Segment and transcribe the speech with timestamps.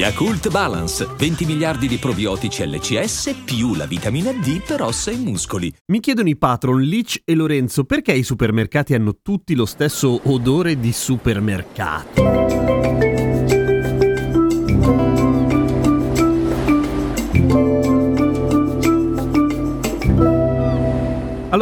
[0.00, 5.70] Yakult Balance, 20 miliardi di probiotici LCS più la vitamina D per ossa e muscoli.
[5.88, 10.80] Mi chiedono i patron Lich e Lorenzo perché i supermercati hanno tutti lo stesso odore
[10.80, 12.79] di supermercato.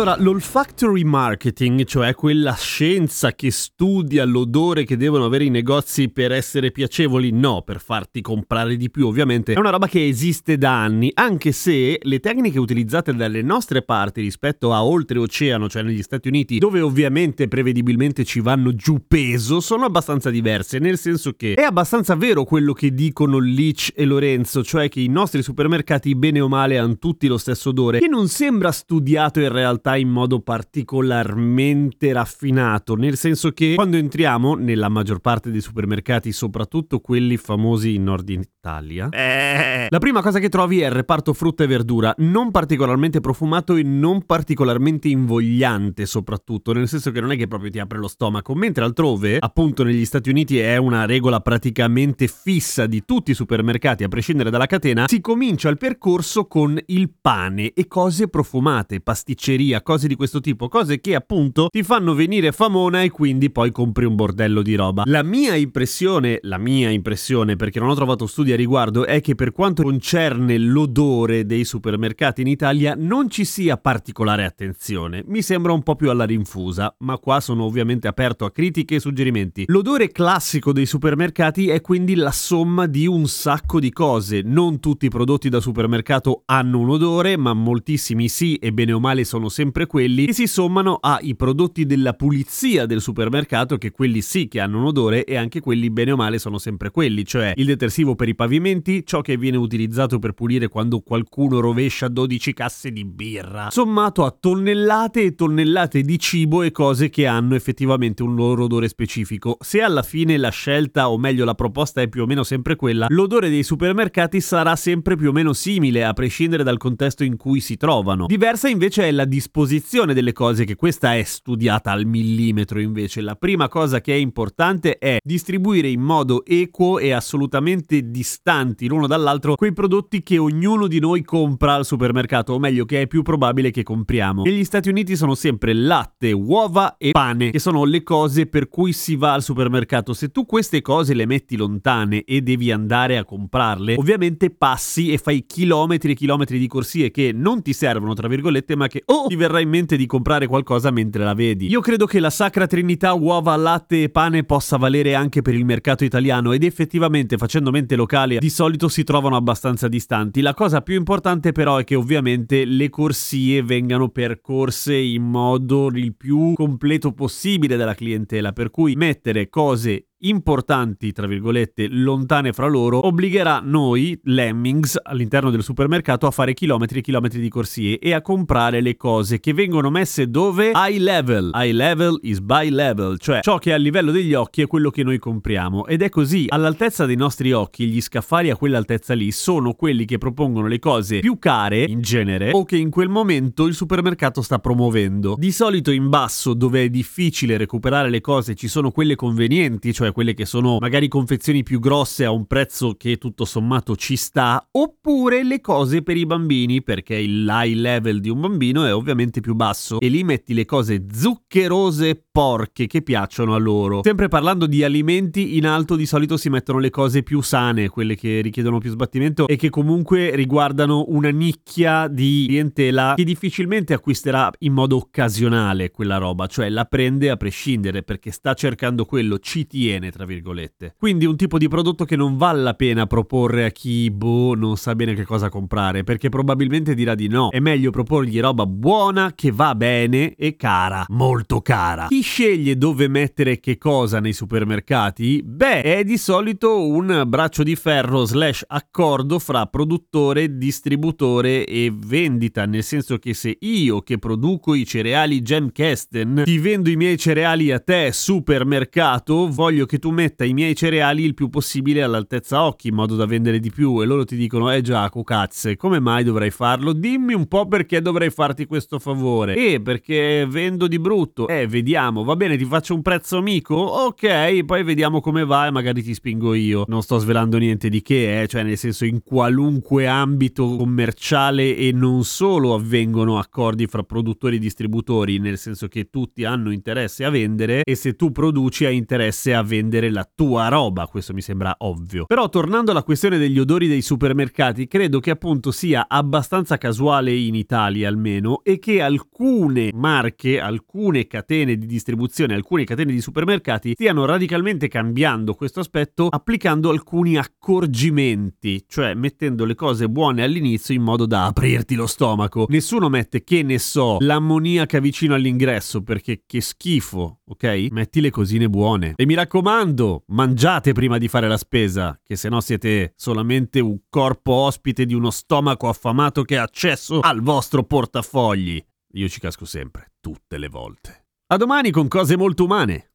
[0.00, 6.30] Allora, l'olfactory marketing, cioè quella scienza che studia l'odore che devono avere i negozi per
[6.30, 10.84] essere piacevoli, no, per farti comprare di più ovviamente, è una roba che esiste da
[10.84, 16.28] anni, anche se le tecniche utilizzate dalle nostre parti rispetto a oltreoceano, cioè negli Stati
[16.28, 21.62] Uniti, dove ovviamente prevedibilmente ci vanno giù peso, sono abbastanza diverse, nel senso che è
[21.62, 26.46] abbastanza vero quello che dicono Leach e Lorenzo, cioè che i nostri supermercati bene o
[26.46, 30.40] male hanno tutti lo stesso odore, che non sembra studiato in realtà realtà in modo
[30.40, 37.94] particolarmente raffinato, nel senso che quando entriamo nella maggior parte dei supermercati, soprattutto quelli famosi
[37.94, 39.86] in Nord Italia, eh.
[39.88, 43.82] la prima cosa che trovi è il reparto frutta e verdura, non particolarmente profumato e
[43.82, 48.54] non particolarmente invogliante soprattutto, nel senso che non è che proprio ti apre lo stomaco,
[48.54, 54.04] mentre altrove, appunto negli Stati Uniti è una regola praticamente fissa di tutti i supermercati,
[54.04, 59.77] a prescindere dalla catena, si comincia il percorso con il pane e cose profumate, pasticceria,
[59.78, 63.70] pizzeria, cose di questo tipo, cose che appunto ti fanno venire famona e quindi poi
[63.70, 65.04] compri un bordello di roba.
[65.06, 69.34] La mia impressione, la mia impressione perché non ho trovato studi a riguardo, è che
[69.34, 75.22] per quanto concerne l'odore dei supermercati in Italia non ci sia particolare attenzione.
[75.26, 79.00] Mi sembra un po' più alla rinfusa, ma qua sono ovviamente aperto a critiche e
[79.00, 79.64] suggerimenti.
[79.66, 84.42] L'odore classico dei supermercati è quindi la somma di un sacco di cose.
[84.44, 89.00] Non tutti i prodotti da supermercato hanno un odore, ma moltissimi sì e bene o
[89.00, 94.20] male sono sempre quelli che si sommano ai prodotti della pulizia del supermercato, che quelli
[94.20, 97.52] sì che hanno un odore e anche quelli bene o male sono sempre quelli, cioè
[97.56, 102.52] il detersivo per i pavimenti, ciò che viene utilizzato per pulire quando qualcuno rovescia 12
[102.54, 108.22] casse di birra, sommato a tonnellate e tonnellate di cibo e cose che hanno effettivamente
[108.22, 109.56] un loro odore specifico.
[109.60, 113.06] Se alla fine la scelta, o meglio la proposta è più o meno sempre quella,
[113.08, 117.60] l'odore dei supermercati sarà sempre più o meno simile, a prescindere dal contesto in cui
[117.60, 118.26] si trovano.
[118.26, 123.20] Diversa invece è la disposizione disposizione delle cose, che questa è studiata al millimetro invece.
[123.20, 129.08] La prima cosa che è importante è distribuire in modo equo e assolutamente distanti l'uno
[129.08, 133.22] dall'altro quei prodotti che ognuno di noi compra al supermercato, o meglio che è più
[133.22, 134.44] probabile che compriamo.
[134.44, 138.92] Negli Stati Uniti sono sempre latte, uova e pane, che sono le cose per cui
[138.92, 140.12] si va al supermercato.
[140.12, 145.18] Se tu queste cose le metti lontane e devi andare a comprarle, ovviamente passi e
[145.18, 149.26] fai chilometri e chilometri di corsie che non ti servono, tra virgolette, ma che oh,
[149.26, 151.66] ti verrà in mente di comprare qualcosa mentre la vedi.
[151.66, 155.64] Io credo che la sacra trinità uova, latte e pane possa valere anche per il
[155.64, 160.42] mercato italiano ed effettivamente facendo mente locale di solito si trovano abbastanza distanti.
[160.42, 166.14] La cosa più importante però è che ovviamente le corsie vengano percorse in modo il
[166.14, 173.06] più completo possibile dalla clientela, per cui mettere cose importanti, tra virgolette, lontane fra loro,
[173.06, 178.20] obbligherà noi, Lemmings, all'interno del supermercato a fare chilometri e chilometri di corsie e a
[178.20, 180.72] comprare le cose che vengono messe dove?
[180.74, 181.50] High level.
[181.54, 184.90] High level is by level, cioè ciò che è a livello degli occhi è quello
[184.90, 185.86] che noi compriamo.
[185.86, 190.18] Ed è così, all'altezza dei nostri occhi, gli scaffali a quell'altezza lì sono quelli che
[190.18, 194.58] propongono le cose più care, in genere, o che in quel momento il supermercato sta
[194.58, 195.36] promuovendo.
[195.38, 200.07] Di solito in basso, dove è difficile recuperare le cose, ci sono quelle convenienti, cioè
[200.08, 204.16] cioè quelle che sono magari confezioni più grosse a un prezzo che tutto sommato ci
[204.16, 208.94] sta, oppure le cose per i bambini, perché il high level di un bambino è
[208.94, 214.00] ovviamente più basso e lì metti le cose zuccherose porche che piacciono a loro.
[214.02, 218.16] Sempre parlando di alimenti, in alto di solito si mettono le cose più sane, quelle
[218.16, 224.50] che richiedono più sbattimento e che comunque riguardano una nicchia di clientela che difficilmente acquisterà
[224.60, 229.66] in modo occasionale quella roba, cioè la prende a prescindere perché sta cercando quello, ci
[229.66, 230.94] tiene bene, tra virgolette.
[230.96, 234.76] Quindi un tipo di prodotto che non vale la pena proporre a chi, boh, non
[234.76, 237.50] sa bene che cosa comprare, perché probabilmente dirà di no.
[237.50, 242.06] È meglio proporgli roba buona, che va bene e cara, molto cara.
[242.08, 245.42] Chi sceglie dove mettere che cosa nei supermercati?
[245.44, 252.64] Beh, è di solito un braccio di ferro slash accordo fra produttore, distributore e vendita,
[252.64, 257.72] nel senso che se io che produco i cereali Gemkesten ti vendo i miei cereali
[257.72, 262.88] a te supermercato, voglio che tu metta i miei cereali il più possibile all'altezza occhi
[262.88, 266.22] in modo da vendere di più e loro ti dicono eh già, cazze, come mai
[266.22, 266.92] dovrei farlo?
[266.92, 269.56] Dimmi un po' perché dovrei farti questo favore.
[269.56, 271.48] Eh, perché vendo di brutto.
[271.48, 273.74] Eh, vediamo, va bene, ti faccio un prezzo amico?
[273.74, 276.84] Ok, poi vediamo come va e magari ti spingo io.
[276.86, 281.92] Non sto svelando niente di che, eh, cioè nel senso in qualunque ambito commerciale e
[281.92, 287.30] non solo avvengono accordi fra produttori e distributori, nel senso che tutti hanno interesse a
[287.30, 291.74] vendere e se tu produci hai interesse a vendere la tua roba, questo mi sembra
[291.78, 292.26] ovvio.
[292.26, 297.54] Però tornando alla questione degli odori dei supermercati, credo che appunto sia abbastanza casuale in
[297.54, 304.24] Italia almeno e che alcune marche, alcune catene di distribuzione, alcune catene di supermercati stiano
[304.24, 311.26] radicalmente cambiando questo aspetto applicando alcuni accorgimenti, cioè mettendo le cose buone all'inizio in modo
[311.26, 312.66] da aprirti lo stomaco.
[312.68, 317.88] Nessuno mette che ne so, l'ammoniaca vicino all'ingresso perché che schifo, ok?
[317.90, 319.14] Metti le cosine buone.
[319.16, 319.34] E mi
[319.68, 325.04] raccomando, mangiate prima di fare la spesa, che se no siete solamente un corpo ospite
[325.04, 328.82] di uno stomaco affamato che ha accesso al vostro portafogli.
[329.12, 331.26] Io ci casco sempre, tutte le volte.
[331.48, 333.12] A domani con cose molto umane.